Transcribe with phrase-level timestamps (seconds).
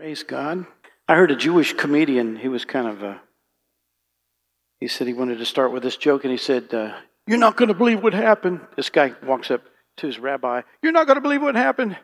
[0.00, 0.64] Praise God.
[1.06, 3.18] I heard a Jewish comedian, he was kind of
[4.78, 6.94] he said he wanted to start with this joke, and he said, uh,
[7.26, 8.62] You're not going to believe what happened.
[8.76, 9.62] This guy walks up
[9.98, 11.98] to his rabbi, You're not going to believe what happened.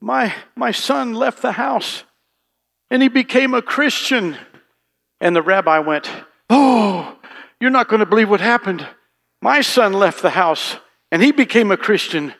[0.00, 2.02] My, my son left the house
[2.90, 4.36] and he became a Christian.
[5.20, 6.10] And the rabbi went,
[6.48, 7.16] Oh,
[7.60, 8.84] you're not going to believe what happened.
[9.40, 10.78] My son left the house
[11.12, 12.34] and he became a Christian.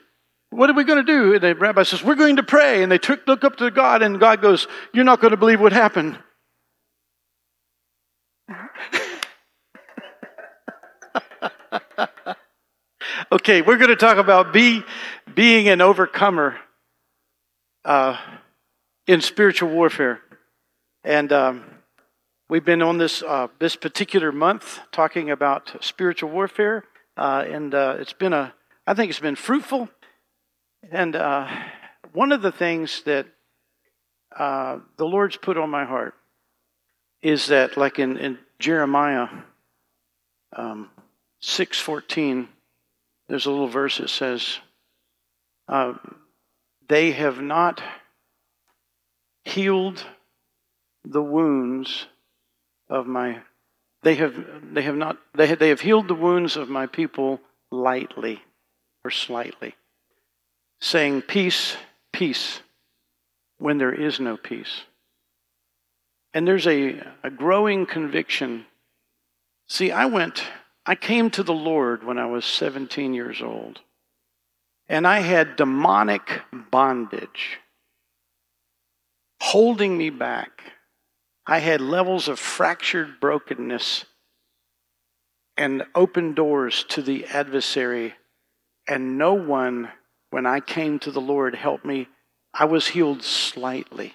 [0.51, 1.33] What are we going to do?
[1.33, 2.83] And the rabbi says, We're going to pray.
[2.83, 5.61] And they took, look up to God, and God goes, You're not going to believe
[5.61, 6.19] what happened.
[13.31, 14.83] okay, we're going to talk about be,
[15.33, 16.57] being an overcomer
[17.85, 18.17] uh,
[19.07, 20.19] in spiritual warfare.
[21.05, 21.63] And um,
[22.49, 26.83] we've been on this, uh, this particular month talking about spiritual warfare.
[27.15, 28.53] Uh, and uh, it's been a,
[28.85, 29.87] I think it's been fruitful.
[30.89, 31.47] And uh,
[32.13, 33.27] one of the things that
[34.37, 36.15] uh, the Lord's put on my heart
[37.21, 39.27] is that, like in, in Jeremiah
[40.55, 40.89] um,
[41.39, 42.47] six fourteen,
[43.27, 44.59] there's a little verse that says,
[45.67, 45.93] uh,
[46.87, 47.81] "They have not
[49.43, 50.03] healed
[51.03, 52.07] the wounds
[52.89, 53.39] of my
[54.03, 54.35] they have
[54.73, 57.39] they have not they have, they have healed the wounds of my people
[57.71, 58.41] lightly
[59.03, 59.75] or slightly
[60.81, 61.77] saying, Peace,
[62.11, 62.59] peace,
[63.57, 64.81] when there is no peace.
[66.33, 68.65] And there's a, a growing conviction.
[69.67, 70.43] See, I went,
[70.85, 73.79] I came to the Lord when I was 17 years old,
[74.89, 77.59] and I had demonic bondage
[79.41, 80.63] holding me back.
[81.45, 84.05] I had levels of fractured brokenness
[85.57, 88.13] and open doors to the adversary,
[88.87, 89.89] and no one
[90.31, 92.07] when I came to the Lord, help me.
[92.53, 94.13] I was healed slightly.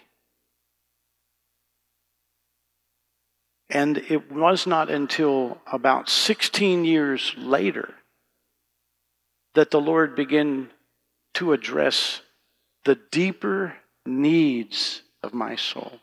[3.71, 7.95] And it was not until about 16 years later
[9.55, 10.71] that the Lord began
[11.35, 12.21] to address
[12.85, 16.01] the deeper needs of my soul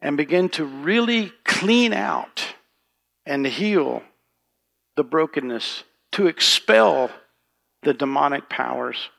[0.00, 2.54] and begin to really clean out
[3.24, 4.02] and heal
[4.96, 7.10] the brokenness, to expel
[7.86, 9.10] the demonic powers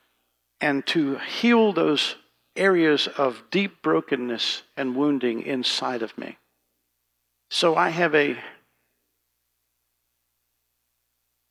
[0.60, 2.16] and to heal those
[2.58, 6.38] areas of deep brokenness and wounding inside of me.
[7.50, 8.36] So I have a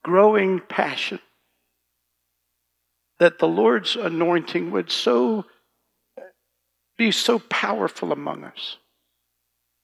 [0.04, 1.18] growing passion
[3.18, 5.46] that the Lord's anointing would so
[6.98, 8.76] be so powerful among us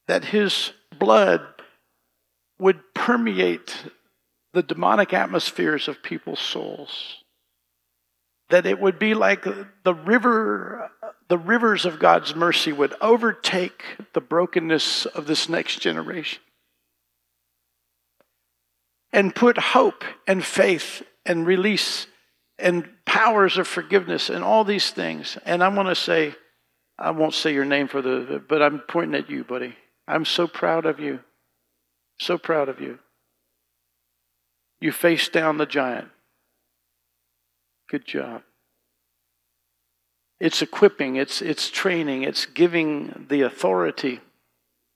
[0.07, 1.41] that his blood
[2.59, 3.75] would permeate
[4.53, 7.22] the demonic atmospheres of people's souls.
[8.53, 10.91] That it would be like the river,
[11.29, 13.83] the rivers of God's mercy would overtake
[14.13, 16.43] the brokenness of this next generation
[19.11, 22.07] and put hope and faith and release
[22.59, 25.39] and powers of forgiveness and all these things.
[25.47, 26.35] And I want to say,
[26.99, 29.77] I won't say your name for the, but I'm pointing at you, buddy.
[30.07, 31.21] I'm so proud of you.
[32.21, 32.99] So proud of you.
[34.81, 36.09] You faced down the giant.
[37.93, 38.43] Good job.
[40.41, 44.21] It's equipping, it's, it's training, it's giving the authority.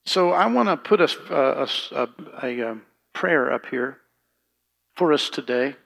[0.07, 2.09] So I want to put a, a,
[2.43, 2.77] a, a,
[3.13, 3.99] prayer up here
[4.95, 5.77] for us today.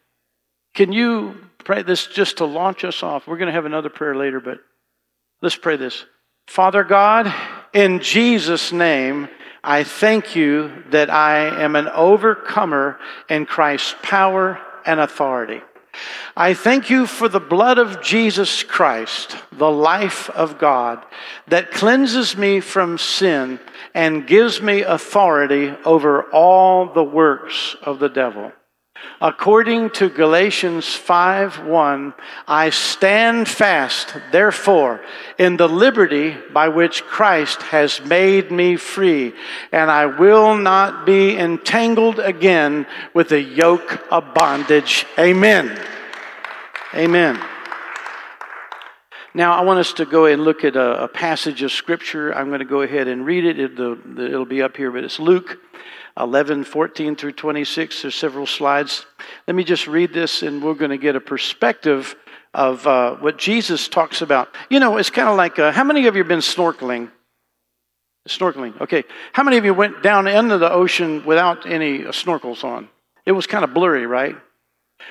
[0.74, 1.34] Can you
[1.64, 3.26] pray this just to launch us off?
[3.26, 4.60] We're going to have another prayer later, but
[5.42, 6.04] let's pray this.
[6.46, 7.34] Father God,
[7.72, 9.28] in Jesus' name,
[9.64, 15.60] I thank you that I am an overcomer in Christ's power and authority.
[16.36, 21.04] I thank you for the blood of Jesus Christ, the life of God,
[21.48, 23.58] that cleanses me from sin
[23.94, 28.52] and gives me authority over all the works of the devil.
[29.22, 32.14] According to Galatians 5 1,
[32.48, 35.02] I stand fast, therefore,
[35.36, 39.34] in the liberty by which Christ has made me free,
[39.72, 45.04] and I will not be entangled again with the yoke of bondage.
[45.18, 45.78] Amen.
[46.94, 47.38] Amen.
[49.34, 52.34] Now, I want us to go and look at a, a passage of Scripture.
[52.34, 53.60] I'm going to go ahead and read it.
[53.60, 55.58] It'll, it'll be up here, but it's Luke
[56.20, 58.02] 11, 14 through 26.
[58.02, 59.06] There's several slides.
[59.46, 62.14] Let me just read this, and we're going to get a perspective
[62.52, 64.54] of uh, what Jesus talks about.
[64.68, 67.10] You know, it's kind of like uh, how many of you have been snorkeling?
[68.28, 69.04] Snorkeling, okay.
[69.32, 72.88] How many of you went down into the ocean without any uh, snorkels on?
[73.24, 74.36] It was kind of blurry, right?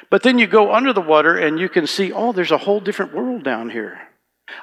[0.09, 2.79] But then you go under the water and you can see, oh, there's a whole
[2.79, 3.99] different world down here.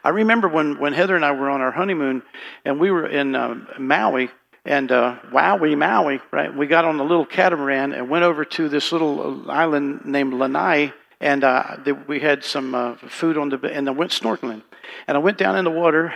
[0.04, 2.22] I remember when, when Heather and I were on our honeymoon
[2.64, 4.31] and we were in uh, Maui
[4.66, 6.54] and uh, Wowie, Maui, right?
[6.54, 10.34] We got on a little catamaran and went over to this little uh, island named
[10.34, 11.76] Lanai and uh,
[12.06, 14.62] we had some uh, food on the and I went snorkeling,
[15.06, 16.14] and I went down in the water,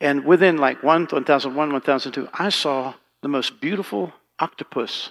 [0.00, 5.10] and within like one, 1001, 1002, I saw the most beautiful octopus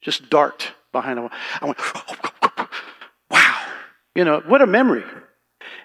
[0.00, 1.30] just dart behind a wall.
[1.60, 1.78] I went,
[3.30, 3.60] wow,
[4.14, 5.04] you know what a memory,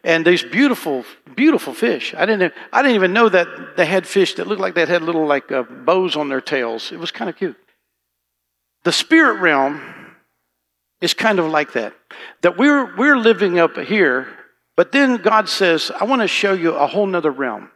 [0.08, 1.04] and these beautiful,
[1.36, 2.16] beautiful fish.
[2.18, 5.02] I didn't, I didn't even know that they had fish that looked like they had
[5.02, 6.94] little like uh, bows on their tails.
[6.94, 7.58] It was kind of cute.
[8.86, 9.82] The spirit realm
[11.02, 11.94] is kind of like that.
[12.42, 14.30] That we're, we're living up here,
[14.78, 17.70] but then God says, I want to show you a whole nother realm.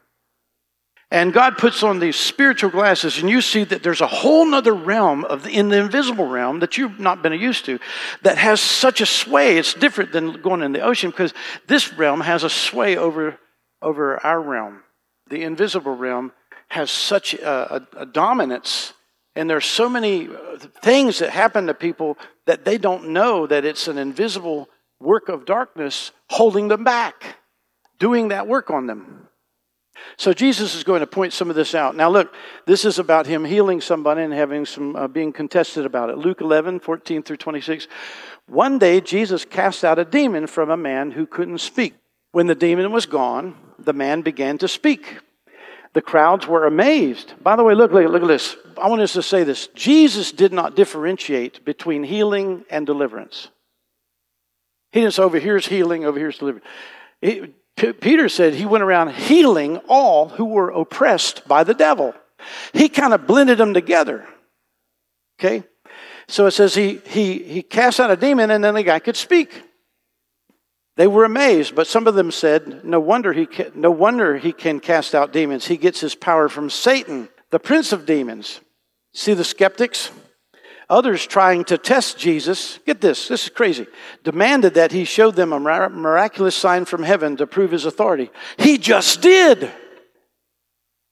[1.12, 4.74] And God puts on these spiritual glasses, and you see that there's a whole nother
[4.74, 7.80] realm of the, in the invisible realm that you've not been used to
[8.22, 9.58] that has such a sway.
[9.58, 11.34] It's different than going in the ocean because
[11.68, 13.38] this realm has a sway over,
[13.82, 14.84] over our realm.
[15.30, 16.32] The invisible realm
[16.70, 18.94] has such a, a, a dominance
[19.36, 23.66] and there's so many uh, things that happen to people that they don't know that
[23.66, 24.68] it's an invisible
[25.00, 27.38] work of darkness holding them back,
[27.98, 29.28] doing that work on them.
[30.18, 31.96] So Jesus is going to point some of this out.
[31.96, 32.34] Now, look,
[32.66, 36.18] this is about him healing somebody and having some uh, being contested about it.
[36.18, 37.88] Luke 11, 14 through 26.
[38.48, 41.96] One day, Jesus cast out a demon from a man who couldn't speak.
[42.32, 45.20] When the demon was gone, the man began to speak.
[45.94, 47.34] The crowds were amazed.
[47.42, 48.56] By the way, look, look, look at this.
[48.82, 49.68] I want us to say this.
[49.76, 53.50] Jesus did not differentiate between healing and deliverance.
[54.92, 56.66] He didn't say, over here's healing, over here's deliverance.
[57.20, 62.14] He, P- Peter said he went around healing all who were oppressed by the devil.
[62.74, 64.28] He kind of blended them together.
[65.40, 65.64] Okay?
[66.28, 69.18] So it says he, he, he cast out a demon and then the guy could
[69.18, 69.64] speak.
[70.98, 74.52] They were amazed, but some of them said, "No wonder he can, no wonder he
[74.52, 75.66] can cast out demons.
[75.66, 78.60] He gets his power from Satan, the prince of demons."
[79.14, 80.12] See the skeptics?
[80.92, 83.88] Others trying to test Jesus, get this, this is crazy,
[84.26, 85.60] demanded that he show them a
[85.90, 88.30] miraculous sign from heaven to prove his authority.
[88.58, 89.72] He just did.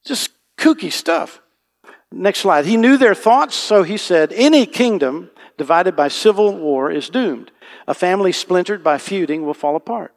[0.05, 1.41] Just kooky stuff.
[2.11, 2.65] Next slide.
[2.65, 7.49] He knew their thoughts, so he said, Any kingdom divided by civil war is doomed.
[7.87, 10.13] A family splintered by feuding will fall apart.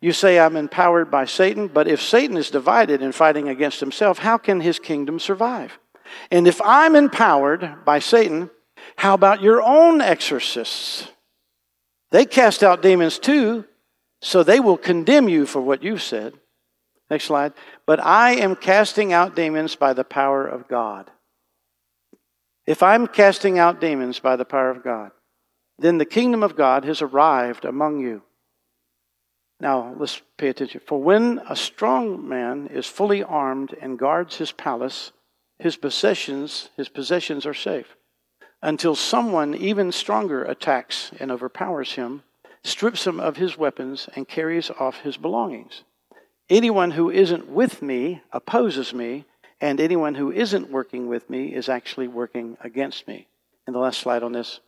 [0.00, 4.18] You say, I'm empowered by Satan, but if Satan is divided and fighting against himself,
[4.18, 5.80] how can his kingdom survive?
[6.30, 8.50] And if I'm empowered by Satan,
[8.96, 11.08] how about your own exorcists?
[12.10, 13.64] They cast out demons too,
[14.20, 16.34] so they will condemn you for what you've said.
[17.10, 17.52] Next slide.
[17.86, 21.10] But I am casting out demons by the power of God.
[22.66, 25.10] If I'm casting out demons by the power of God,
[25.78, 28.22] then the kingdom of God has arrived among you.
[29.58, 30.80] Now, let's pay attention.
[30.86, 35.12] For when a strong man is fully armed and guards his palace,
[35.58, 37.96] his possessions, his possessions are safe.
[38.62, 42.22] Until someone even stronger attacks and overpowers him,
[42.62, 45.82] strips him of his weapons, and carries off his belongings.
[46.48, 49.24] Anyone who isn't with me opposes me,
[49.60, 53.26] and anyone who isn't working with me is actually working against me.
[53.66, 54.60] And the last slide on this.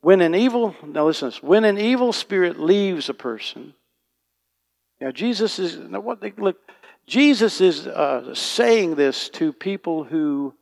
[0.00, 3.74] When an evil, now listen this, when an evil spirit leaves a person,
[5.00, 6.56] now Jesus is, now what look,
[7.06, 10.54] Jesus is uh, saying this to people who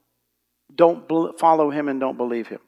[0.77, 2.61] don't follow him and don't believe him.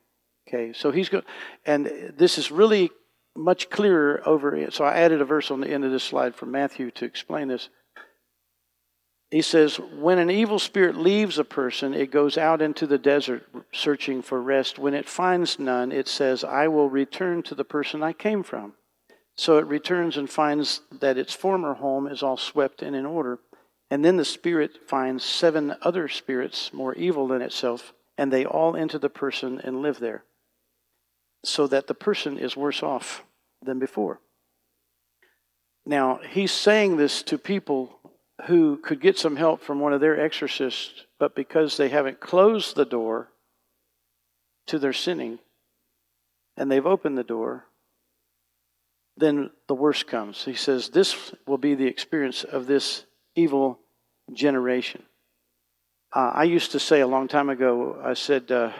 [0.48, 1.24] Okay, so he's going,
[1.66, 2.90] and this is really
[3.36, 4.72] much clearer over it.
[4.72, 7.48] So I added a verse on the end of this slide from Matthew to explain
[7.48, 7.68] this.
[9.30, 13.46] He says, when an evil spirit leaves a person, it goes out into the desert
[13.74, 14.78] searching for rest.
[14.78, 18.72] When it finds none, it says, I will return to the person I came from.
[19.36, 23.38] So it returns and finds that its former home is all swept and in order.
[23.90, 28.76] And then the spirit finds seven other spirits more evil than itself, and they all
[28.76, 30.24] enter the person and live there.
[31.44, 33.24] So that the person is worse off
[33.62, 34.20] than before.
[35.86, 37.98] Now, he's saying this to people
[38.46, 42.74] who could get some help from one of their exorcists, but because they haven't closed
[42.74, 43.28] the door
[44.66, 45.38] to their sinning
[46.56, 47.64] and they've opened the door,
[49.16, 50.44] then the worst comes.
[50.44, 53.78] He says, This will be the experience of this evil
[54.32, 55.04] generation.
[56.12, 58.72] Uh, I used to say a long time ago, I said, uh,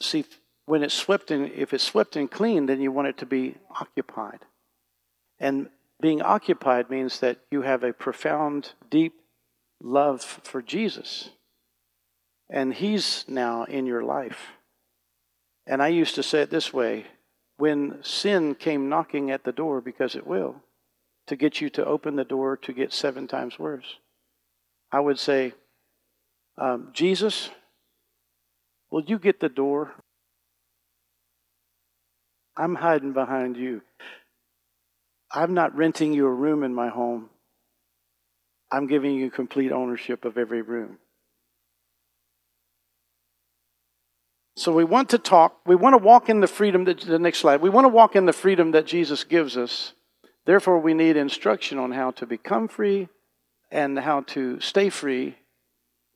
[0.00, 0.24] see,
[0.66, 3.54] when it's swept in, if it's swept and clean, then you want it to be
[3.80, 4.40] occupied.
[5.38, 5.68] And
[6.00, 9.14] being occupied means that you have a profound, deep
[9.80, 11.30] love for Jesus.
[12.50, 14.48] And He's now in your life.
[15.66, 17.06] And I used to say it this way
[17.56, 20.62] when sin came knocking at the door, because it will,
[21.26, 23.96] to get you to open the door to get seven times worse.
[24.90, 25.52] I would say,
[26.56, 27.50] um, Jesus,
[28.90, 29.92] will you get the door?
[32.56, 33.82] I'm hiding behind you.
[35.30, 37.28] I'm not renting you a room in my home.
[38.70, 40.98] I'm giving you complete ownership of every room.
[44.56, 47.38] So we want to talk, we want to walk in the freedom that the next
[47.38, 47.60] slide.
[47.60, 49.92] We want to walk in the freedom that Jesus gives us.
[50.46, 53.08] Therefore, we need instruction on how to become free
[53.70, 55.36] and how to stay free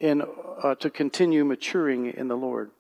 [0.01, 0.23] in
[0.63, 2.71] uh, to continue maturing in the Lord.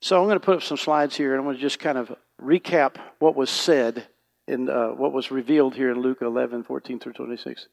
[0.00, 1.98] So I'm going to put up some slides here, and I'm going to just kind
[1.98, 4.06] of recap what was said
[4.46, 7.68] in uh, what was revealed here in Luke 11, 14 through 26.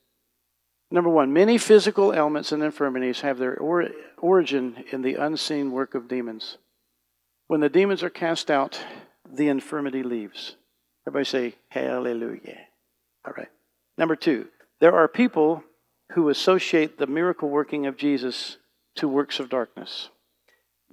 [0.92, 5.96] Number one, many physical ailments and infirmities have their or- origin in the unseen work
[5.96, 6.58] of demons.
[7.48, 8.80] When the demons are cast out,
[9.32, 10.56] the infirmity leaves.
[11.08, 12.60] Everybody say, Hallelujah.
[13.26, 13.50] All right.
[13.98, 14.48] Number two,
[14.80, 15.64] there are people
[16.14, 18.58] who associate the miracle working of Jesus
[18.96, 20.10] to works of darkness.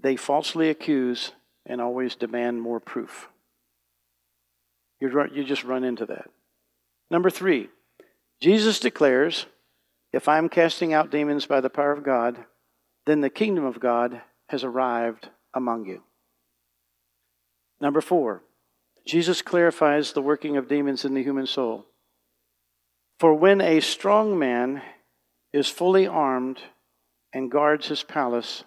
[0.01, 1.33] They falsely accuse
[1.67, 3.29] and always demand more proof.
[5.01, 6.29] You you just run into that.
[7.11, 7.69] Number three,
[8.41, 9.47] Jesus declares,
[10.13, 12.45] if I'm casting out demons by the power of God,
[13.07, 16.03] then the kingdom of God has arrived among you.
[17.81, 18.43] Number four,
[19.07, 21.87] Jesus clarifies the working of demons in the human soul.
[23.19, 24.83] For when a strong man
[25.53, 26.61] is fully armed
[27.33, 28.65] and guards his palace,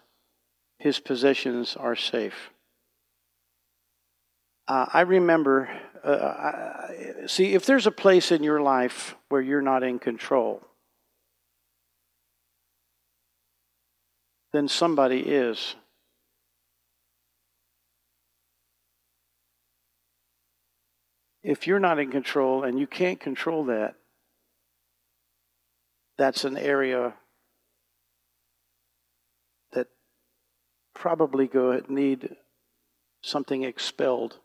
[0.79, 2.51] his possessions are safe.
[4.67, 5.69] Uh, I remember,
[6.03, 10.61] uh, I, see, if there's a place in your life where you're not in control,
[14.53, 15.75] then somebody is.
[21.43, 23.95] If you're not in control and you can't control that,
[26.17, 27.13] that's an area
[29.73, 29.87] that
[30.93, 32.35] probably go need
[33.21, 34.39] something expelled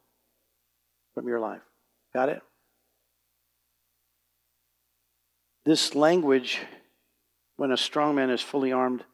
[1.14, 1.62] from your life.
[2.14, 2.42] Got it?
[5.64, 6.60] This language,
[7.56, 9.04] when a strong man is fully armed,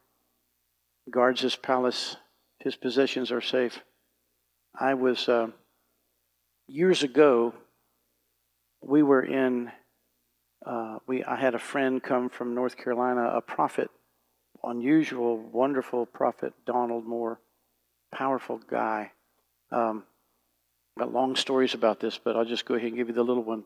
[1.11, 2.15] guards his palace,
[2.59, 3.79] his possessions are safe.
[4.79, 5.47] I was, uh,
[6.67, 7.53] years ago,
[8.81, 9.71] we were in,
[10.67, 13.89] uh, we, I had a friend come from North Carolina, a prophet,
[14.63, 17.39] unusual, wonderful prophet, Donald Moore,
[18.13, 19.11] powerful guy.
[19.71, 20.03] Um,
[20.99, 23.43] got long stories about this, but I'll just go ahead and give you the little
[23.43, 23.63] one.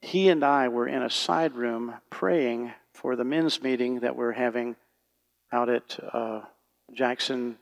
[0.00, 4.32] He and I were in a side room praying for the men's meeting that we're
[4.32, 4.76] having
[5.52, 6.40] out at uh,
[6.92, 7.56] Jackson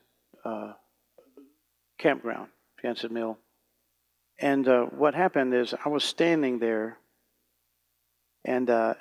[0.44, 0.72] uh,
[1.98, 2.48] Campground,
[2.80, 3.38] Jansen Mill.
[4.38, 6.98] And uh, what happened is I was standing there,
[8.44, 8.94] and uh,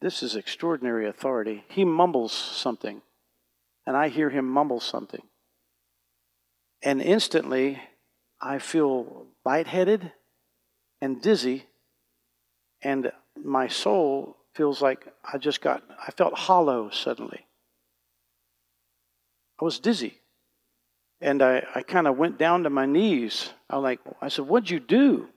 [0.00, 1.64] this is extraordinary authority.
[1.68, 3.02] He mumbles something,
[3.86, 5.22] and I hear him mumble something.
[6.82, 7.80] And instantly,
[8.40, 10.12] I feel lightheaded
[11.00, 11.66] and dizzy,
[12.82, 17.46] and my soul feels like I just got, I felt hollow suddenly.
[19.60, 20.20] I was dizzy.
[21.20, 23.50] And I, I kind of went down to my knees.
[23.68, 25.28] I like, I said, What'd you do?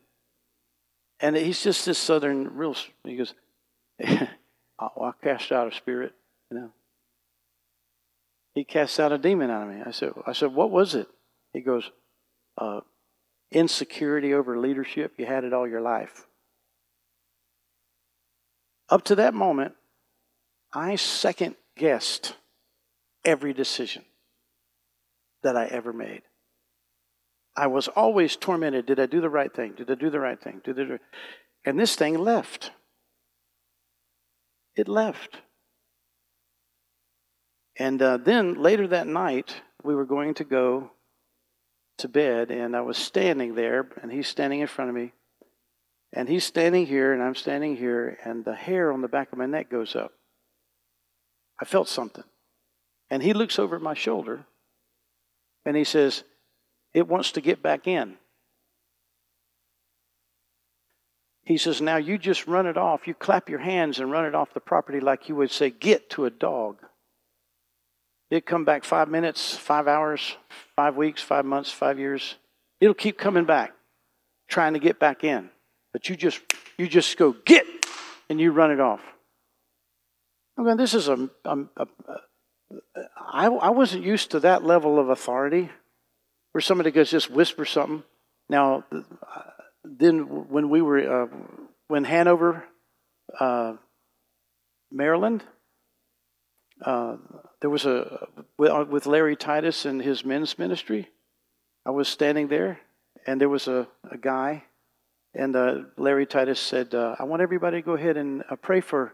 [1.22, 3.34] And he's just this southern real, he goes,
[4.04, 6.14] I cast out a spirit,
[6.50, 6.72] you know.
[8.56, 9.82] He cast out a demon out of me.
[9.86, 11.08] I said, I said, What was it?
[11.54, 11.90] He goes,
[12.58, 12.82] uh,
[13.52, 15.14] insecurity over leadership.
[15.18, 16.26] You had it all your life.
[18.90, 19.74] Up to that moment,
[20.74, 22.36] I second guessed
[23.24, 24.04] every decision
[25.44, 26.24] that I ever made.
[27.62, 28.88] I was always tormented.
[28.88, 29.74] Did I do the right thing?
[29.78, 30.62] Did I do the right thing?
[30.64, 31.00] Did I do...
[31.64, 32.72] And this thing left.
[34.76, 35.38] It left.
[37.78, 40.90] And uh, then later that night, we were going to go
[42.00, 45.14] to bed, and I was standing there, and he's standing in front of me.
[46.12, 49.38] And he's standing here, and I'm standing here, and the hair on the back of
[49.38, 50.14] my neck goes up.
[51.62, 52.24] I felt something.
[53.12, 54.48] And he looks over my shoulder,
[55.64, 56.24] and he says,
[56.94, 58.18] It wants to get back in.
[61.44, 63.08] He says, Now you just run it off.
[63.08, 66.10] You clap your hands and run it off the property like you would say, Get
[66.12, 66.78] to a dog.
[68.30, 70.38] It come back five minutes, five hours,
[70.76, 72.36] five weeks, five months, five years.
[72.80, 73.74] It'll keep coming back,
[74.48, 75.50] trying to get back in.
[75.92, 76.40] But you just
[76.78, 77.66] you just go get,
[78.30, 79.02] and you run it off.
[80.58, 80.78] I'm going.
[80.78, 82.18] This is a, a, a, a
[83.18, 85.70] I, I wasn't used to that level of authority,
[86.52, 88.04] where somebody goes just whisper something.
[88.50, 88.84] Now,
[89.84, 91.28] then when we were uh,
[91.88, 92.66] when Hanover
[93.40, 93.74] uh,
[94.92, 95.44] Maryland.
[96.84, 97.18] Uh,
[97.62, 98.28] there was a
[98.58, 101.10] with Larry Titus and his men's ministry.
[101.86, 102.80] I was standing there,
[103.26, 104.64] and there was a, a guy,
[105.34, 108.82] and uh, Larry Titus said, uh, "I want everybody to go ahead and uh, pray
[108.82, 109.14] for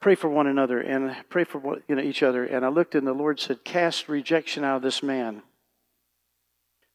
[0.00, 3.06] pray for one another and pray for you know each other." And I looked, and
[3.06, 5.42] the Lord said, "Cast rejection out of this man."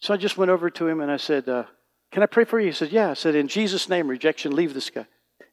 [0.03, 1.63] So I just went over to him and I said, uh,
[2.11, 4.73] "Can I pray for you?" He said, "Yeah." I said, "In Jesus' name, rejection, leave
[4.73, 5.05] this guy."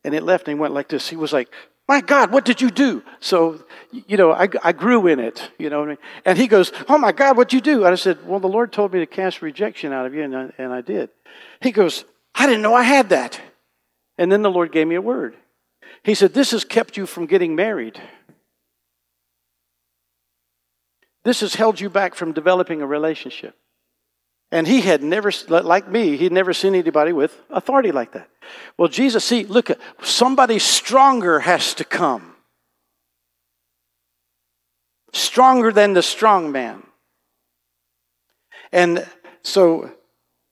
[0.03, 1.09] And it left, and he went like this.
[1.09, 1.53] He was like,
[1.91, 3.03] my God, what did you do?
[3.19, 5.83] So, you know, I, I grew in it, you know.
[5.83, 5.99] I mean?
[6.25, 7.85] And he goes, Oh my God, what'd you do?
[7.85, 10.37] And I said, Well, the Lord told me to cast rejection out of you, and
[10.37, 11.11] I, and I did.
[11.61, 12.05] He goes,
[12.35, 13.41] I didn't know I had that.
[14.19, 15.35] And then the Lord gave me a word.
[16.05, 18.01] He said, This has kept you from getting married.
[21.25, 23.57] This has held you back from developing a relationship.
[24.53, 28.29] And he had never, like me, he'd never seen anybody with authority like that.
[28.77, 29.71] Well, Jesus, see, look,
[30.03, 32.35] somebody stronger has to come.
[35.13, 36.83] Stronger than the strong man.
[38.73, 39.07] And
[39.43, 39.93] so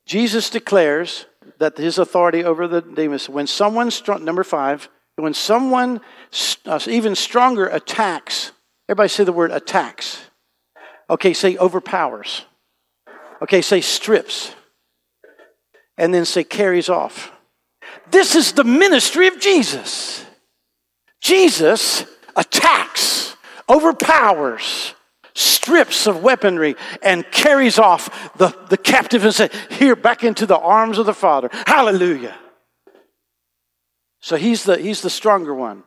[0.06, 1.26] Jesus declares
[1.58, 6.00] that his authority over the demons, when someone strong, number five, when someone
[6.66, 8.52] uh, even stronger attacks,
[8.88, 10.20] everybody say the word attacks.
[11.10, 12.44] Okay, say overpowers.
[13.42, 14.54] Okay, say strips.
[15.96, 17.32] And then say carries off.
[18.10, 20.24] This is the ministry of Jesus.
[21.20, 22.04] Jesus
[22.36, 23.36] attacks,
[23.68, 24.94] overpowers,
[25.34, 30.58] strips of weaponry, and carries off the, the captive and says, Here, back into the
[30.58, 31.50] arms of the Father.
[31.66, 32.36] Hallelujah.
[34.20, 35.84] So he's the, he's the stronger one.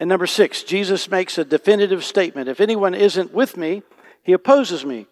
[0.00, 2.48] And number six, Jesus makes a definitive statement.
[2.48, 3.82] If anyone isn't with me,
[4.22, 5.06] he opposes me.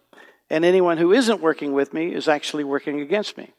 [0.49, 3.53] And anyone who isn't working with me is actually working against me.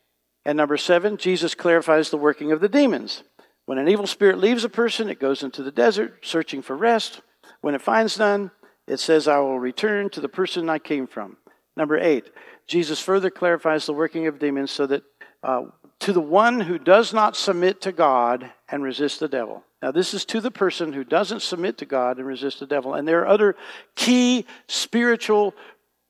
[0.45, 3.23] And number seven, Jesus clarifies the working of the demons.
[3.67, 7.21] When an evil spirit leaves a person, it goes into the desert searching for rest.
[7.61, 8.51] When it finds none,
[8.87, 11.37] it says, I will return to the person I came from.
[11.77, 12.31] Number eight,
[12.67, 15.03] Jesus further clarifies the working of demons so that
[15.43, 15.65] uh,
[16.01, 19.65] to the one who does not submit to God and resist the devil.
[19.83, 22.95] Now, this is to the person who doesn't submit to God and resist the devil.
[22.95, 23.55] And there are other
[23.95, 25.55] key spiritual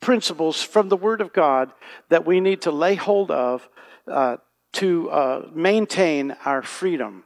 [0.01, 1.73] principles from the Word of God
[2.09, 3.69] that we need to lay hold of
[4.07, 4.37] uh,
[4.75, 7.25] to uh, maintain our freedom.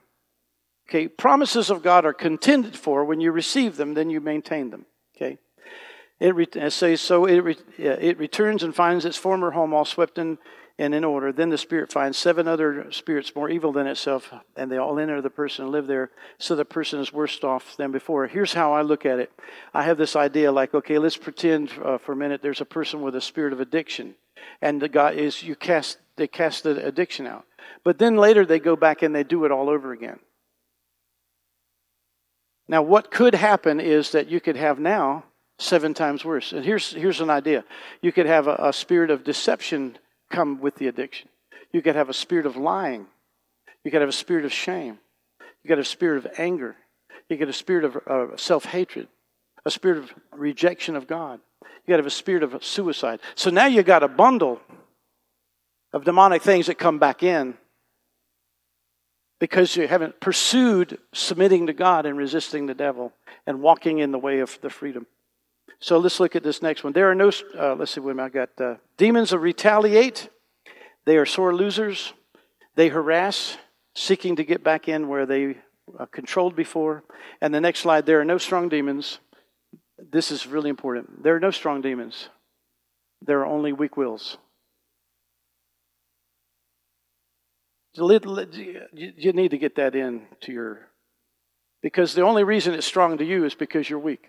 [0.88, 3.04] Okay, promises of God are contended for.
[3.04, 4.86] When you receive them, then you maintain them.
[5.16, 5.38] Okay,
[6.20, 7.24] it, re- says so.
[7.26, 10.38] It, re- it returns and finds its former home all swept in
[10.82, 11.30] and in order.
[11.30, 15.22] Then the spirit finds seven other spirits more evil than itself, and they all enter
[15.22, 18.26] the person and live there, so the person is worse off than before.
[18.26, 19.30] Here's how I look at it
[19.72, 23.00] I have this idea like, okay, let's pretend uh, for a minute there's a person
[23.00, 24.16] with a spirit of addiction,
[24.60, 27.44] and the guy is, you cast, they cast the addiction out.
[27.84, 30.18] But then later they go back and they do it all over again.
[32.66, 35.24] Now, what could happen is that you could have now
[35.58, 36.52] seven times worse.
[36.52, 37.64] And here's, here's an idea
[38.00, 39.98] you could have a, a spirit of deception
[40.32, 41.28] come with the addiction.
[41.72, 43.06] You could have a spirit of lying.
[43.84, 44.98] You could have a spirit of shame.
[45.62, 46.76] You could have a spirit of anger.
[47.28, 49.08] You could have a spirit of uh, self hatred,
[49.64, 51.40] a spirit of rejection of God.
[51.62, 53.20] You could have a spirit of suicide.
[53.34, 54.60] So now you got a bundle
[55.92, 57.54] of demonic things that come back in
[59.38, 63.12] because you haven't pursued submitting to God and resisting the devil
[63.46, 65.06] and walking in the way of the freedom.
[65.82, 66.92] So let's look at this next one.
[66.92, 68.50] There are no, uh, let's see, what I got.
[68.58, 70.28] Uh, demons of retaliate.
[71.06, 72.12] They are sore losers.
[72.76, 73.58] They harass,
[73.92, 75.56] seeking to get back in where they
[75.98, 77.02] uh, controlled before.
[77.40, 79.18] And the next slide, there are no strong demons.
[79.98, 81.24] This is really important.
[81.24, 82.28] There are no strong demons.
[83.20, 84.38] There are only weak wills.
[87.94, 90.88] You need to get that in to your,
[91.82, 94.28] because the only reason it's strong to you is because you're weak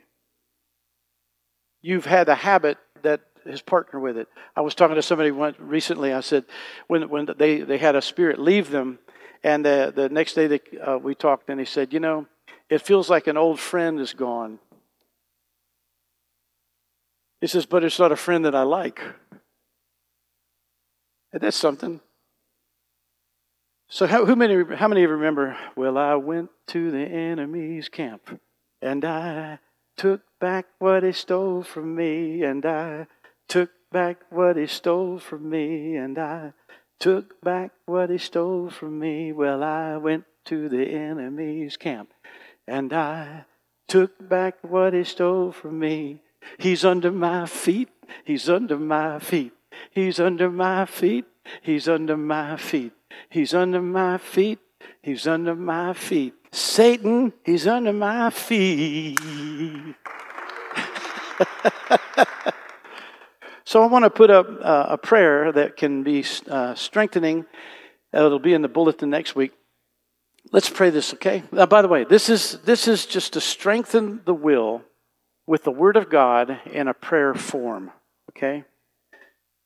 [1.84, 4.28] you've had a habit that has partnered with it.
[4.56, 6.12] I was talking to somebody recently.
[6.12, 6.46] I said
[6.88, 8.98] when when they they had a spirit leave them,
[9.44, 12.26] and the the next day they, uh, we talked, and he said, you know,
[12.70, 14.58] it feels like an old friend is gone.
[17.42, 19.02] He says, but it's not a friend that I like.
[21.34, 22.00] And that's something.
[23.90, 25.58] So how, many how many remember?
[25.76, 28.40] Well, I went to the enemy's camp,
[28.82, 29.60] and I
[29.98, 33.08] took back what he stole from me, and I
[33.48, 36.52] took back what he stole from me, and I
[37.00, 39.32] took back what he stole from me.
[39.32, 42.12] Well, I went to the enemy's camp,
[42.68, 43.46] and I
[43.88, 46.20] took back what he stole from me.
[46.60, 47.88] He's under my feet,
[48.26, 49.54] he's under my feet,
[49.92, 51.24] he's under my feet,
[51.62, 52.92] he's under my feet,
[53.30, 54.60] he's under my feet,
[55.02, 56.34] he's under my feet.
[56.52, 59.18] Satan, he's under my feet.
[63.66, 67.46] so I want to put up uh, a prayer that can be uh, strengthening.
[68.14, 69.52] It'll be in the bulletin next week.
[70.52, 71.44] Let's pray this, okay?
[71.52, 74.84] Now, by the way, this is this is just to strengthen the will
[75.48, 77.92] with the Word of God in a prayer form,
[78.32, 78.64] okay?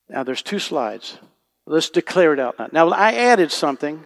[0.10, 1.18] Now, there's two slides.
[1.66, 2.70] Let's declare it out now.
[2.72, 4.06] Now, I added something.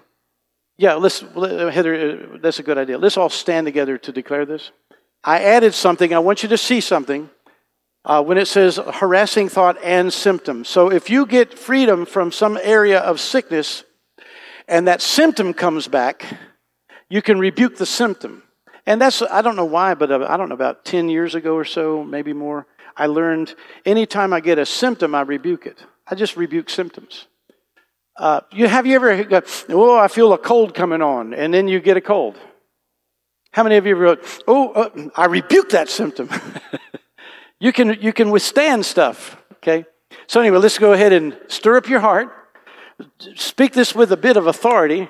[0.77, 2.97] Yeah, let's, Heather, uh, that's a good idea.
[2.97, 4.71] Let's all stand together to declare this.
[5.23, 6.13] I added something.
[6.13, 7.29] I want you to see something
[8.03, 10.65] uh, when it says harassing thought and symptom.
[10.65, 13.83] So if you get freedom from some area of sickness
[14.67, 16.25] and that symptom comes back,
[17.09, 18.43] you can rebuke the symptom.
[18.85, 21.55] And that's, I don't know why, but uh, I don't know, about 10 years ago
[21.55, 22.65] or so, maybe more,
[22.97, 25.83] I learned anytime I get a symptom, I rebuke it.
[26.07, 27.27] I just rebuke symptoms.
[28.17, 31.79] Uh, you, have you ever oh, I feel a cold coming on, and then you
[31.79, 32.37] get a cold?
[33.51, 36.29] How many of you ever, oh, uh, I rebuke that symptom?
[37.61, 39.85] you, can, you can withstand stuff, okay?
[40.25, 42.33] So, anyway, let's go ahead and stir up your heart.
[43.35, 45.09] Speak this with a bit of authority.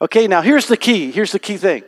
[0.00, 1.12] Okay, now here's the key.
[1.12, 1.84] Here's the key thing.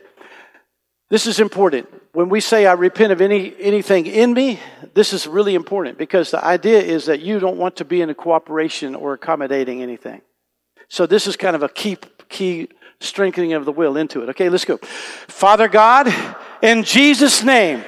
[1.09, 1.89] This is important.
[2.13, 4.61] When we say I repent of any, anything in me,
[4.93, 8.09] this is really important because the idea is that you don't want to be in
[8.09, 10.21] a cooperation or accommodating anything.
[10.87, 11.97] So this is kind of a key,
[12.29, 12.69] key
[13.01, 14.29] strengthening of the will into it.
[14.29, 14.77] Okay, let's go.
[14.77, 16.13] Father God,
[16.61, 17.83] in Jesus' name,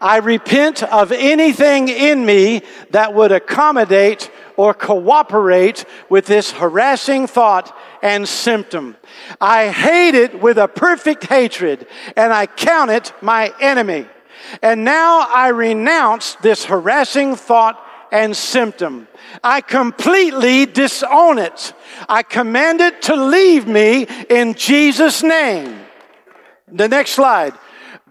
[0.00, 7.76] I repent of anything in me that would accommodate or cooperate with this harassing thought
[8.02, 8.96] and symptom.
[9.40, 14.06] I hate it with a perfect hatred, and I count it my enemy.
[14.62, 17.82] And now I renounce this harassing thought
[18.12, 19.08] and symptom.
[19.42, 21.72] I completely disown it.
[22.08, 25.80] I command it to leave me in Jesus' name.
[26.68, 27.54] The next slide.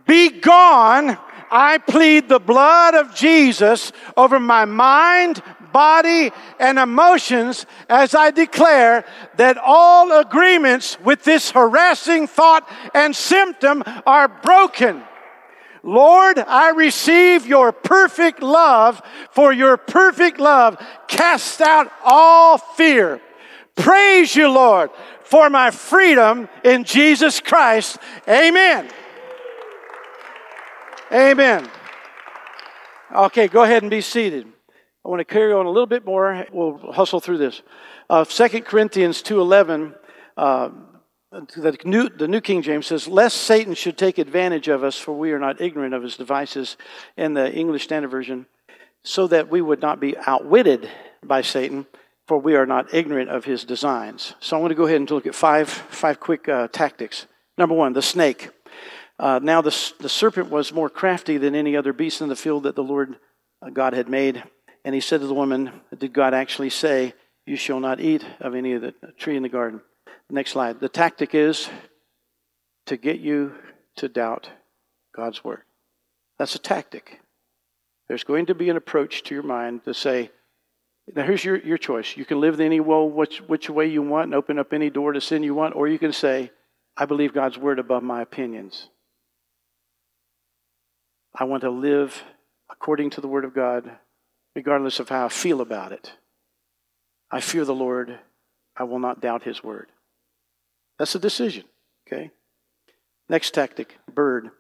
[0.05, 1.17] Be gone.
[1.55, 5.41] I plead the blood of Jesus over my mind,
[5.71, 9.05] body, and emotions as I declare
[9.37, 15.01] that all agreements with this harassing thought and symptom are broken.
[15.81, 23.21] Lord, I receive your perfect love, for your perfect love casts out all fear.
[23.75, 24.89] Praise you, Lord,
[25.23, 27.97] for my freedom in Jesus Christ.
[28.27, 28.89] Amen.
[31.11, 31.69] Amen.
[33.15, 34.47] Okay, go ahead and be seated.
[35.05, 36.47] I want to carry on a little bit more.
[36.51, 37.61] We'll hustle through this.
[38.09, 39.95] Uh, 2 Corinthians 2.11,
[40.35, 40.69] uh,
[41.31, 45.13] the New, the New King James says, Lest Satan should take advantage of us, for
[45.13, 46.75] we are not ignorant of his devices,
[47.15, 48.47] in the English Standard Version,
[49.03, 50.89] so that we would not be outwitted
[51.23, 51.85] by Satan,
[52.27, 54.33] for we are not ignorant of his designs.
[54.39, 57.27] So I want to go ahead and look at five, five quick uh, tactics.
[57.59, 58.49] Number one, the snake.
[59.17, 62.63] Uh, now the, the serpent was more crafty than any other beast in the field
[62.63, 63.15] that the Lord
[63.61, 64.43] uh, God had made.
[64.83, 67.13] And he said to the woman, Did God actually say,
[67.45, 69.81] You shall not eat of any of the tree in the garden?
[70.29, 70.79] Next slide.
[70.79, 71.69] The tactic is
[72.87, 73.53] to get you
[73.97, 74.49] to doubt
[75.15, 75.61] God's word.
[76.37, 77.21] That's a tactic.
[78.07, 80.31] There's going to be an approach to your mind to say,
[81.13, 82.17] now here's your, your choice.
[82.17, 85.13] You can live any way, which, which way you want and open up any door
[85.13, 86.51] to sin you want, or you can say,
[86.97, 88.89] I believe God's word above my opinions.
[91.37, 92.23] I want to live
[92.69, 93.91] according to the word of God,
[94.55, 96.13] regardless of how I feel about it.
[97.29, 98.19] I fear the Lord.
[98.77, 99.89] I will not doubt his word.
[100.97, 101.65] That's a decision,
[102.07, 102.31] okay?
[103.27, 104.51] Next tactic, bird.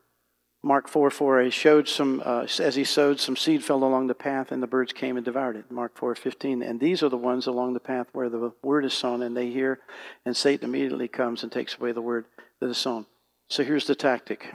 [0.63, 4.15] Mark 4 4, he showed some, uh, as he sowed, some seed fell along the
[4.15, 5.71] path, and the birds came and devoured it.
[5.71, 8.93] Mark 4 15, and these are the ones along the path where the word is
[8.93, 9.79] sown, and they hear,
[10.25, 12.25] and Satan immediately comes and takes away the word
[12.59, 13.05] that is sown.
[13.47, 14.53] So here's the tactic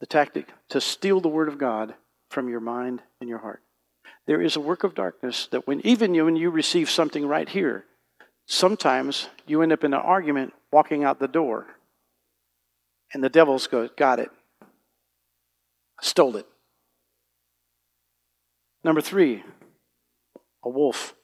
[0.00, 1.94] the tactic to steal the word of God
[2.30, 3.62] from your mind and your heart.
[4.26, 7.48] There is a work of darkness that when even you, when you receive something right
[7.48, 7.84] here,
[8.46, 11.66] sometimes you end up in an argument walking out the door.
[13.12, 14.30] And the devils go, Got it.
[16.00, 16.46] Stole it.
[18.82, 19.42] Number three,
[20.64, 21.14] a wolf.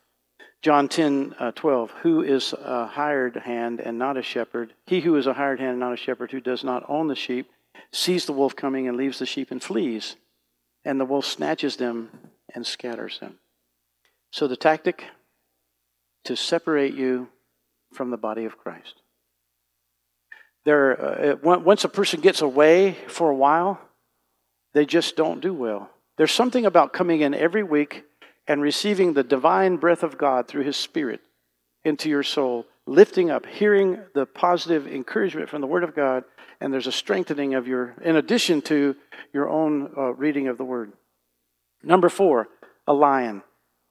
[0.62, 1.90] John 10, uh, 12.
[2.02, 4.74] Who is a hired hand and not a shepherd?
[4.86, 7.14] He who is a hired hand and not a shepherd, who does not own the
[7.14, 7.48] sheep,
[7.92, 10.16] sees the wolf coming and leaves the sheep and flees.
[10.84, 12.10] And the wolf snatches them
[12.54, 13.38] and scatters them.
[14.30, 15.04] So the tactic
[16.24, 17.28] to separate you
[17.92, 19.02] from the body of Christ.
[20.64, 23.80] There, uh, once a person gets away for a while,
[24.74, 25.90] they just don't do well.
[26.18, 28.04] There's something about coming in every week
[28.48, 31.20] and receiving the divine breath of God through His Spirit
[31.84, 36.24] into your soul, lifting up, hearing the positive encouragement from the Word of God,
[36.60, 38.96] and there's a strengthening of your, in addition to
[39.32, 40.92] your own uh, reading of the word.
[41.82, 42.48] Number four,
[42.86, 43.42] a lion,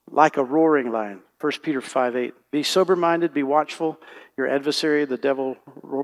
[0.10, 1.22] like a roaring lion.
[1.42, 2.34] 1 Peter 5 8.
[2.52, 4.00] Be sober minded, be watchful.
[4.38, 5.58] Your adversary, the devil,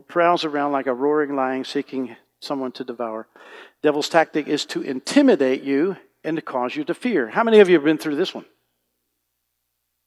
[0.07, 3.27] prowls around like a roaring lion seeking someone to devour.
[3.83, 7.29] Devil's tactic is to intimidate you and to cause you to fear.
[7.29, 8.45] How many of you have been through this one?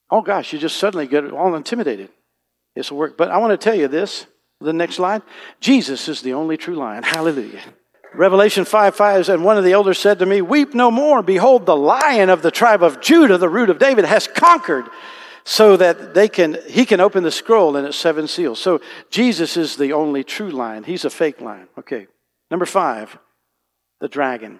[0.09, 2.09] Oh gosh, you just suddenly get all intimidated.
[2.75, 3.17] It's a work.
[3.17, 4.27] But I want to tell you this
[4.61, 5.21] the next slide.
[5.59, 7.03] Jesus is the only true lion.
[7.03, 7.61] Hallelujah.
[8.13, 11.21] Revelation 5 5 and one of the elders said to me, Weep no more.
[11.21, 14.85] Behold, the lion of the tribe of Judah, the root of David, has conquered
[15.43, 18.59] so that they can he can open the scroll and its seven seals.
[18.59, 20.83] So Jesus is the only true lion.
[20.83, 21.67] He's a fake lion.
[21.77, 22.07] Okay.
[22.49, 23.17] Number five,
[23.99, 24.59] the dragon.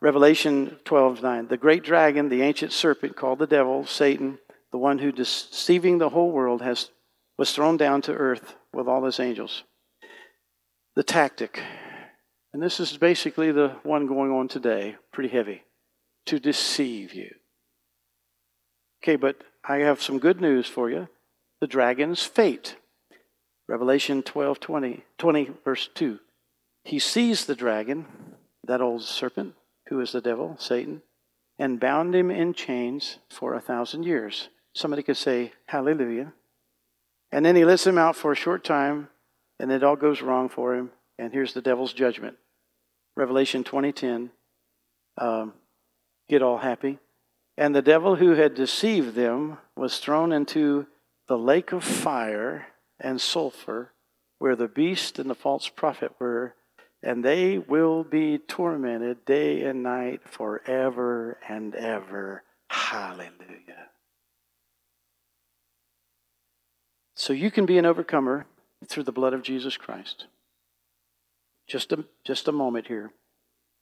[0.00, 1.48] Revelation 12 9.
[1.48, 4.38] The great dragon, the ancient serpent called the devil, Satan,
[4.70, 6.90] the one who deceiving the whole world has
[7.36, 9.64] was thrown down to earth with all his angels.
[10.96, 11.60] The tactic.
[12.52, 15.62] And this is basically the one going on today, pretty heavy,
[16.26, 17.30] to deceive you.
[19.02, 21.08] Okay, but I have some good news for you.
[21.60, 22.76] The dragon's fate.
[23.68, 26.18] Revelation 12 20, 20 verse 2.
[26.84, 28.06] He seized the dragon,
[28.64, 29.54] that old serpent,
[29.88, 31.02] who is the devil, Satan,
[31.58, 34.48] and bound him in chains for a thousand years.
[34.74, 36.32] Somebody could say, Hallelujah.
[37.30, 39.08] And then he lets him out for a short time,
[39.60, 40.90] and it all goes wrong for him.
[41.18, 42.36] And here's the devil's judgment.
[43.16, 44.30] Revelation 20:10.
[45.16, 45.54] Um,
[46.28, 46.98] get all happy.
[47.56, 50.86] And the devil who had deceived them was thrown into
[51.26, 52.68] the lake of fire
[53.00, 53.92] and sulfur,
[54.38, 56.54] where the beast and the false prophet were,
[57.02, 62.44] and they will be tormented day and night forever and ever.
[62.70, 63.90] Hallelujah.
[67.18, 68.46] So you can be an overcomer
[68.86, 70.26] through the blood of Jesus Christ.
[71.66, 73.10] Just a, just a moment here.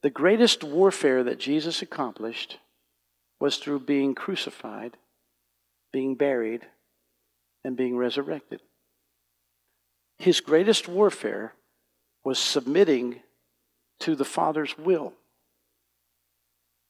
[0.03, 2.57] The greatest warfare that Jesus accomplished
[3.39, 4.97] was through being crucified,
[5.93, 6.63] being buried,
[7.63, 8.63] and being resurrected.
[10.19, 11.53] His greatest warfare
[12.25, 13.21] was submitting
[14.01, 15.13] to the Father's will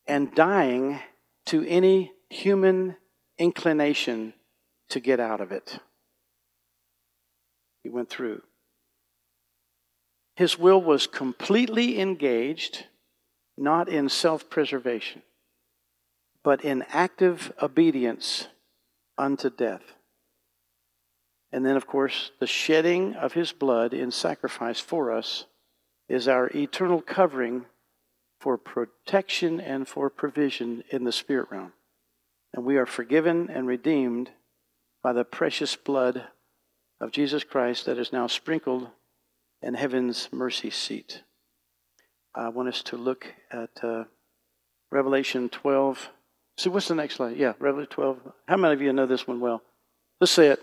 [0.06, 1.00] and dying
[1.46, 2.94] to any human
[3.37, 4.32] inclination
[4.90, 5.80] to get out of it.
[7.87, 8.42] He went through.
[10.35, 12.87] His will was completely engaged,
[13.57, 15.22] not in self preservation,
[16.42, 18.49] but in active obedience
[19.16, 19.85] unto death.
[21.53, 25.44] And then, of course, the shedding of his blood in sacrifice for us
[26.09, 27.66] is our eternal covering
[28.40, 31.72] for protection and for provision in the spirit realm.
[32.53, 34.33] And we are forgiven and redeemed
[35.05, 36.27] by the precious blood
[37.00, 38.88] of Jesus Christ that is now sprinkled
[39.62, 41.22] in heaven's mercy seat.
[42.35, 44.04] I want us to look at uh,
[44.90, 46.11] Revelation 12.
[46.59, 47.37] See, what's the next slide?
[47.37, 48.18] Yeah, Revelation 12.
[48.48, 49.62] How many of you know this one well?
[50.20, 50.61] Let's say it.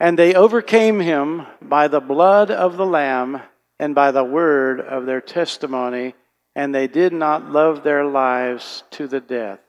[0.00, 3.40] And they overcame him by the blood of the Lamb
[3.78, 6.14] and by the word of their testimony,
[6.54, 9.60] and they did not love their lives to the death.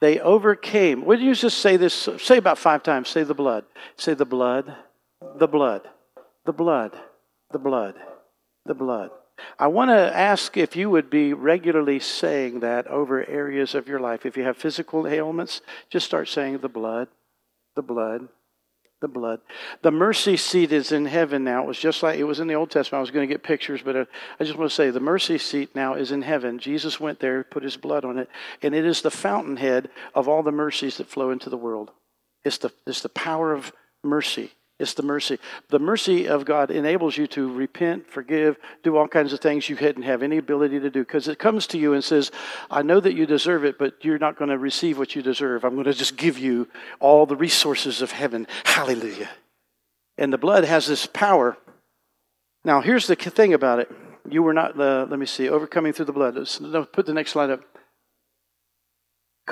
[0.00, 1.04] They overcame.
[1.04, 2.08] Would you just say this?
[2.18, 3.08] Say about five times.
[3.08, 3.64] Say the blood.
[3.96, 4.74] Say the blood,
[5.38, 5.88] the blood,
[6.44, 6.98] the blood,
[7.52, 7.94] the blood,
[8.66, 9.10] the blood.
[9.58, 14.00] I want to ask if you would be regularly saying that over areas of your
[14.00, 14.26] life.
[14.26, 17.08] If you have physical ailments, just start saying the blood,
[17.74, 18.28] the blood,
[19.00, 19.40] the blood.
[19.82, 21.62] The mercy seat is in heaven now.
[21.62, 22.98] It was just like it was in the Old Testament.
[22.98, 24.04] I was going to get pictures, but uh,
[24.38, 26.58] I just want to say the mercy seat now is in heaven.
[26.58, 28.28] Jesus went there, put his blood on it,
[28.62, 31.90] and it is the fountainhead of all the mercies that flow into the world.
[32.44, 33.72] It's the, it's the power of
[34.04, 34.52] mercy.
[34.80, 35.38] It's the mercy.
[35.68, 39.76] The mercy of God enables you to repent, forgive, do all kinds of things you
[39.76, 42.30] hadn't have any ability to do because it comes to you and says,
[42.70, 45.64] I know that you deserve it, but you're not going to receive what you deserve.
[45.64, 46.66] I'm going to just give you
[46.98, 48.46] all the resources of heaven.
[48.64, 49.28] Hallelujah.
[50.16, 51.58] And the blood has this power.
[52.64, 53.90] Now, here's the thing about it.
[54.28, 56.36] You were not, let me see, overcoming through the blood.
[56.36, 56.58] let's
[56.92, 57.62] Put the next slide up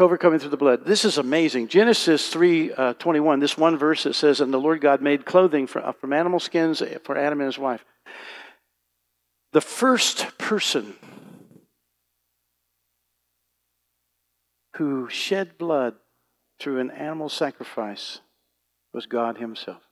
[0.00, 0.84] overcoming through the blood.
[0.84, 1.68] This is amazing.
[1.68, 5.66] Genesis 3 uh, 21, this one verse that says, And the Lord God made clothing
[5.66, 7.84] from, uh, from animal skins for Adam and his wife.
[9.52, 10.94] The first person
[14.76, 15.94] who shed blood
[16.60, 18.20] through an animal sacrifice
[18.92, 19.82] was God Himself.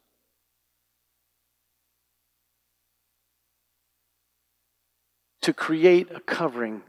[5.43, 6.83] To create a covering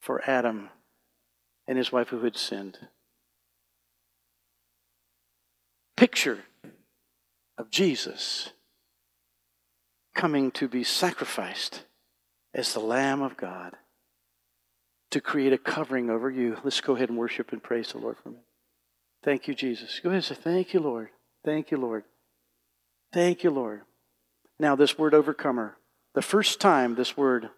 [0.00, 0.70] for Adam
[1.70, 2.78] and his wife who had sinned.
[5.96, 6.40] Picture
[7.56, 8.50] of Jesus
[10.12, 11.84] coming to be sacrificed
[12.52, 13.76] as the Lamb of God
[15.12, 16.56] to create a covering over you.
[16.64, 18.40] Let's go ahead and worship and praise the Lord for me.
[19.22, 20.00] Thank you, Jesus.
[20.02, 21.10] Go ahead and say, Thank you, Lord.
[21.44, 22.02] Thank you, Lord.
[23.12, 23.82] Thank you, Lord.
[24.58, 25.76] Now, this word overcomer,
[26.14, 27.50] the first time this word,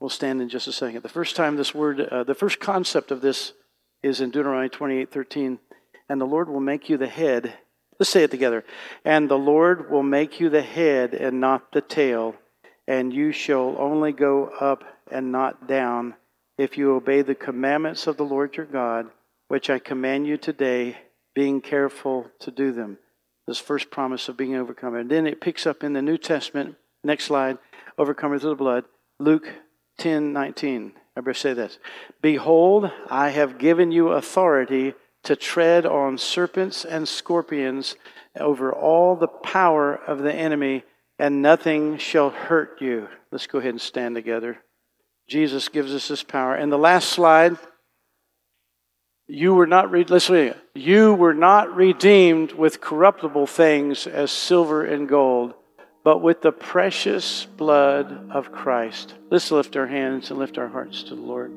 [0.00, 1.02] will stand in just a second.
[1.02, 3.52] The first time this word, uh, the first concept of this
[4.02, 5.58] is in Deuteronomy 28 13.
[6.08, 7.54] And the Lord will make you the head.
[7.98, 8.64] Let's say it together.
[9.04, 12.34] And the Lord will make you the head and not the tail,
[12.86, 16.14] and you shall only go up and not down
[16.56, 19.06] if you obey the commandments of the Lord your God,
[19.48, 20.96] which I command you today,
[21.34, 22.98] being careful to do them
[23.48, 24.94] this first promise of being overcome.
[24.94, 26.76] And then it picks up in the New Testament.
[27.02, 27.56] Next slide.
[27.96, 28.84] Overcomer through the blood.
[29.18, 29.48] Luke
[29.98, 30.92] 10 19.
[31.16, 31.78] Everybody say this.
[32.22, 37.96] Behold, I have given you authority to tread on serpents and scorpions
[38.38, 40.84] over all the power of the enemy,
[41.18, 43.08] and nothing shall hurt you.
[43.32, 44.58] Let's go ahead and stand together.
[45.28, 46.54] Jesus gives us this power.
[46.54, 47.56] And the last slide.
[49.30, 50.54] You were not re- listen.
[50.74, 55.52] You were not redeemed with corruptible things as silver and gold,
[56.08, 59.12] but with the precious blood of Christ.
[59.28, 61.52] Let's lift our hands and lift our hearts to the Lord.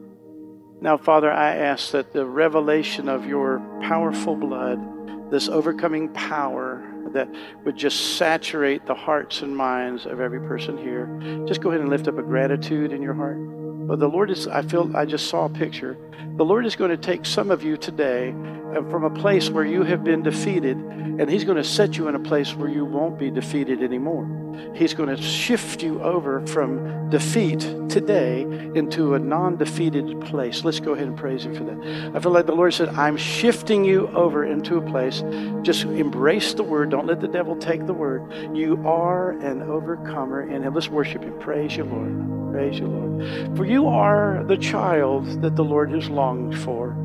[0.82, 7.34] Now, Father, I ask that the revelation of your powerful blood, this overcoming power that
[7.64, 11.08] would just saturate the hearts and minds of every person here,
[11.48, 13.38] just go ahead and lift up a gratitude in your heart.
[13.88, 15.98] But the Lord is, I feel, I just saw a picture.
[16.38, 18.32] The Lord is going to take some of you today
[18.90, 22.16] from a place where you have been defeated, and He's going to set you in
[22.16, 24.28] a place where you won't be defeated anymore.
[24.74, 28.42] He's going to shift you over from defeat today
[28.76, 30.64] into a non defeated place.
[30.64, 32.16] Let's go ahead and praise Him for that.
[32.16, 35.24] I feel like the Lord said, I'm shifting you over into a place.
[35.64, 36.90] Just embrace the word.
[36.90, 38.32] Don't let the devil take the word.
[38.56, 40.74] You are an overcomer Him.
[40.74, 41.38] Let's worship Him.
[41.40, 42.31] Praise you, Lord.
[42.52, 43.58] Praise you, Lord.
[43.58, 46.96] For you are the child that the Lord has longed for.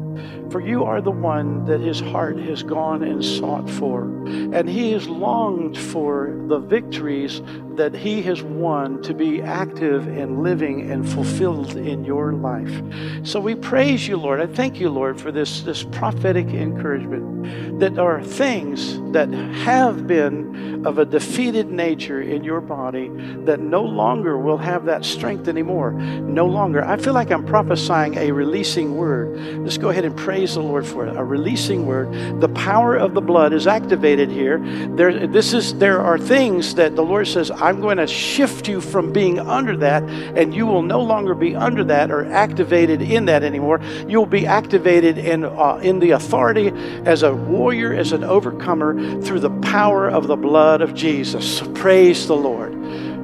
[0.51, 4.05] For you are the one that his heart has gone and sought for.
[4.27, 7.41] And he has longed for the victories
[7.77, 12.83] that he has won to be active and living and fulfilled in your life.
[13.27, 14.41] So we praise you, Lord.
[14.41, 20.87] I thank you, Lord, for this, this prophetic encouragement that are things that have been
[20.87, 23.09] of a defeated nature in your body
[23.45, 25.93] that no longer will have that strength anymore.
[25.93, 26.85] No longer.
[26.85, 29.39] I feel like I'm prophesying a releasing word.
[29.59, 31.17] Let's go ahead and praise the Lord for it.
[31.17, 32.41] A releasing word.
[32.41, 34.59] The power of the blood is activated here.
[34.97, 38.81] There, this is, there are things that the Lord says, I'm going to shift you
[38.81, 43.25] from being under that, and you will no longer be under that or activated in
[43.25, 43.81] that anymore.
[44.07, 46.69] You'll be activated in, uh, in the authority
[47.05, 51.61] as a warrior, as an overcomer through the power of the blood of Jesus.
[51.75, 52.73] Praise the Lord.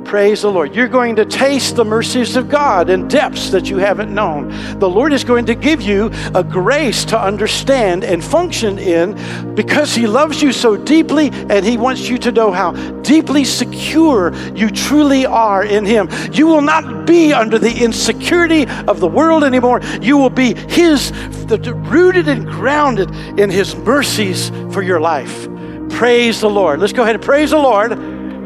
[0.05, 0.75] Praise the Lord.
[0.75, 4.49] You're going to taste the mercies of God in depths that you haven't known.
[4.79, 9.95] The Lord is going to give you a grace to understand and function in because
[9.95, 14.71] He loves you so deeply and He wants you to know how deeply secure you
[14.71, 16.09] truly are in Him.
[16.33, 19.81] You will not be under the insecurity of the world anymore.
[20.03, 21.12] You will be His,
[21.49, 25.49] rooted and grounded in His mercies for your life.
[25.91, 26.81] Praise the Lord.
[26.81, 27.93] Let's go ahead and praise the Lord.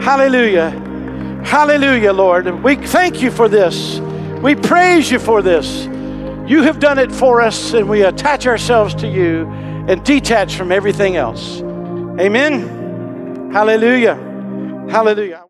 [0.03, 0.96] Hallelujah.
[1.47, 2.63] Hallelujah, Lord.
[2.65, 4.01] We thank you for this.
[4.43, 5.87] We praise you for this.
[6.51, 9.47] You have done it for us, and we attach ourselves to you
[9.89, 11.61] and detach from everything else.
[12.21, 13.51] Amen.
[13.53, 14.17] Hallelujah.
[14.91, 15.45] Hallelujah.